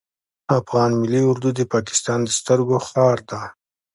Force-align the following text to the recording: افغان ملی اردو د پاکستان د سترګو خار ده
افغان 0.59 0.91
ملی 1.01 1.21
اردو 1.29 1.49
د 1.55 1.61
پاکستان 1.73 2.19
د 2.25 2.29
سترګو 2.39 2.77
خار 2.87 3.17
ده 3.29 3.41